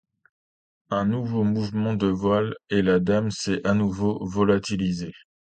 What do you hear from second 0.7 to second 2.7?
Un nouveau mouvement de voile